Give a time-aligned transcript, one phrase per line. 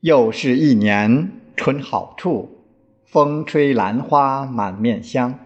[0.00, 2.62] 又是一年春好处，
[3.04, 5.40] 风吹兰花满面香。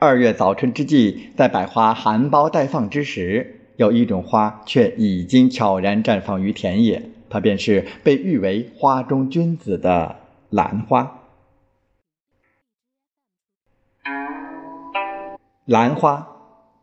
[0.00, 10.16] 二月早春之际，在百花含苞待放之时，有一种花却已经悄然绽放于田野，它便是被誉为“花中君子”的
[10.48, 11.20] 兰花。
[15.64, 16.26] 兰花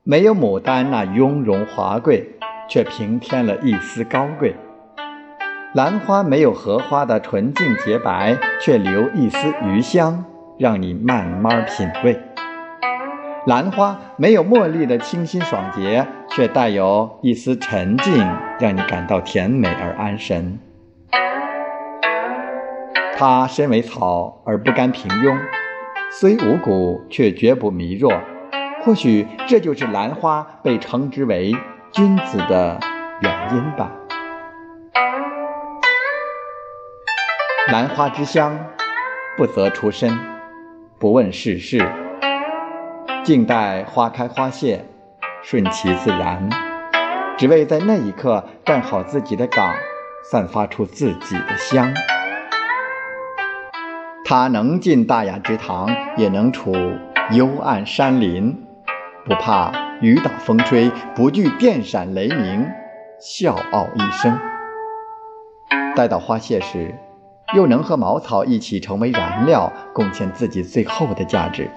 [0.04, 2.38] 没有牡丹那雍容华贵，
[2.69, 4.55] 却平添了一丝高贵。
[5.78, 10.25] 兰花没有荷花的纯净洁白，却留一丝余香，
[10.57, 12.20] 让你慢慢品味。
[13.46, 18.25] 兰花没有茉莉的清新爽洁，却带有一丝沉静，
[18.60, 20.57] 让你感到甜美而安神。
[23.15, 25.37] 它身为草而不甘平庸，
[26.09, 28.12] 虽无骨却绝不迷弱。
[28.82, 31.56] 或许这就是兰花被称之为
[31.92, 32.80] 君子的
[33.22, 33.92] 原因吧。
[37.70, 38.58] 兰花之香，
[39.36, 40.18] 不择出身，
[40.98, 41.86] 不问世事，
[43.26, 44.86] 静待花开花谢，
[45.44, 46.50] 顺其自然，
[47.38, 49.76] 只为在那一刻站好自己的岗，
[50.32, 51.94] 散发出自己的香。
[54.24, 56.74] 它能进大雅之堂，也能处
[57.31, 58.66] 幽暗山林，
[59.26, 62.66] 不怕雨打风吹，不惧电闪雷鸣，
[63.20, 64.40] 笑傲一生。
[65.98, 66.96] 待到花谢时。
[67.56, 71.70] 又能和茅草一起成为燃料，贡献自己最后的价值。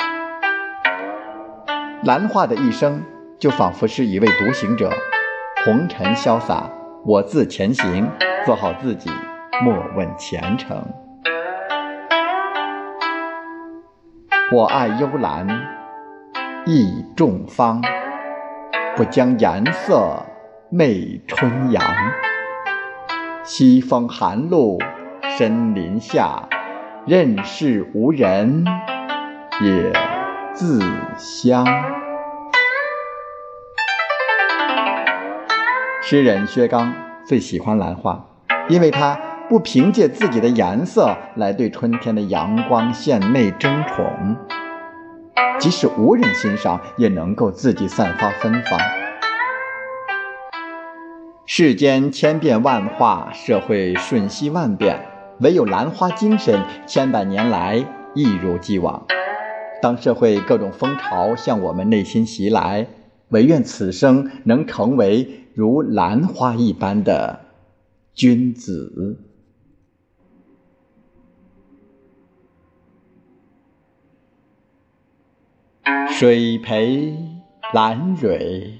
[2.02, 3.00] 兰花的一生
[3.38, 4.91] 就仿佛是一位独行者，
[5.64, 6.68] 红尘潇洒，
[7.04, 8.10] 我自前行，
[8.44, 9.08] 做好自己，
[9.62, 10.84] 莫问前程。
[14.52, 15.46] 我爱幽兰，
[16.66, 17.80] 意众芳，
[18.96, 20.26] 不将颜色
[20.68, 21.80] 媚春阳。
[23.44, 24.76] 西风寒露。
[25.41, 26.46] 深林下，
[27.06, 28.62] 任是无人
[29.62, 29.91] 也
[30.52, 30.82] 自
[31.16, 31.64] 香。
[36.03, 36.92] 诗人薛刚
[37.25, 38.22] 最喜欢兰花，
[38.69, 44.37] 因为他不凭借自己的颜色来对春天的阳光献媚争宠，
[45.59, 48.78] 即使无人欣赏，也能够自己散发芬芳。
[51.47, 55.06] 世间千变万化，社会瞬息万变。
[55.40, 57.82] 唯有兰花精神，千百年来
[58.14, 59.06] 一如既往。
[59.80, 62.86] 当社会各种风潮向我们内心袭来，
[63.30, 67.40] 唯愿此生能成为如兰花一般的
[68.12, 69.18] 君子。
[76.08, 77.16] 水培
[77.72, 78.74] 兰蕊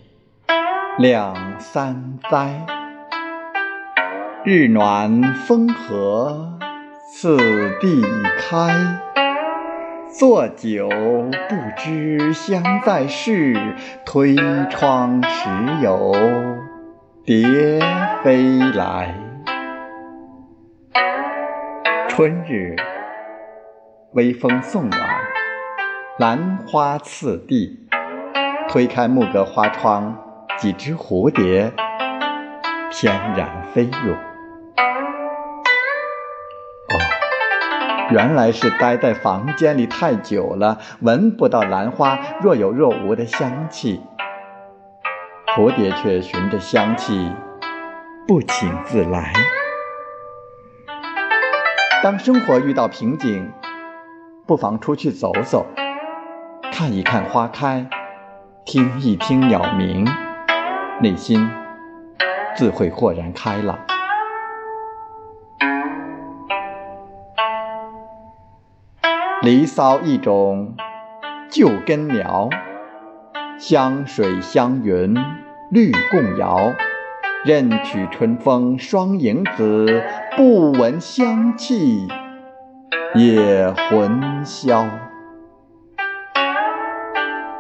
[0.99, 2.80] 两三栽。
[4.43, 6.59] 日暖风和
[7.13, 7.37] 此
[7.79, 8.03] 地
[8.39, 8.71] 开，
[10.19, 13.55] 坐久不知香在室，
[14.07, 14.35] 推
[14.71, 15.51] 窗时
[15.83, 16.15] 有
[17.23, 17.81] 蝶
[18.25, 19.15] 飞来。
[22.09, 22.77] 春日，
[24.15, 25.03] 微风送暖，
[26.19, 27.87] 兰花次第，
[28.71, 30.17] 推开木格花窗，
[30.57, 31.71] 几只蝴蝶
[32.91, 34.15] 翩然飞入。
[36.89, 36.99] 哦
[38.11, 44.03] 原来是待在房间里太久了，闻不到兰花若有若无的香气，
[45.57, 47.31] 蝴蝶却循着香气
[48.27, 49.33] 不请自来。
[52.03, 53.53] 当生活遇到瓶颈，
[54.45, 55.67] 不妨出去走走，
[56.73, 57.87] 看一看花开，
[58.65, 60.05] 听一听鸟鸣，
[61.01, 61.49] 内心
[62.57, 63.79] 自会豁然开朗。
[69.43, 70.75] 离骚一种
[71.49, 72.51] 旧根苗，
[73.59, 75.17] 香水香云
[75.71, 76.75] 绿共摇。
[77.43, 80.03] 任取春风双影子，
[80.37, 82.07] 不闻香气
[83.15, 84.87] 也魂销。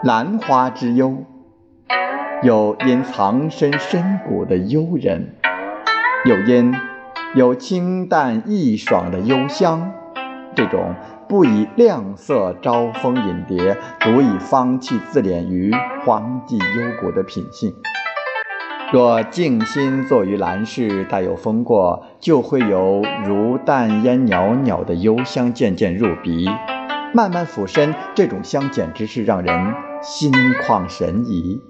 [0.02, 1.24] 兰花之幽，
[2.42, 5.34] 有因藏身深谷的幽人，
[6.26, 6.74] 有因
[7.34, 9.92] 有清淡易爽的幽香。
[10.54, 10.94] 这种
[11.30, 15.72] 不以亮色招蜂引蝶，独以芳气自敛于
[16.04, 17.72] 荒寂幽谷的品性，
[18.92, 26.48] 若静心坐于兰室，待有风过，就会有如淡烟袅袅的幽香渐渐入鼻，
[27.14, 31.62] 慢慢俯身，这种香简直是让人心旷神怡。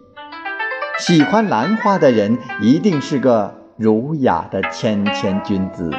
[0.99, 5.91] 喜欢兰花的人，一定是个儒雅的谦谦君子。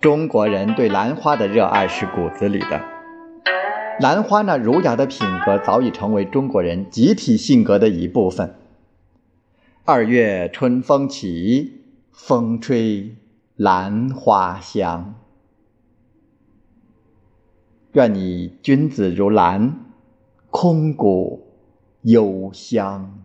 [0.00, 2.80] 中国人对兰花的热爱是骨子里的。
[3.98, 8.54] 兰花那儒雅的品格早已成为中国人集体性格的一部分。
[9.84, 13.16] 二月春风起，风吹
[13.56, 15.16] 兰花香。
[17.94, 19.80] 愿你君子如兰，
[20.50, 21.48] 空谷
[22.02, 23.18] 幽香。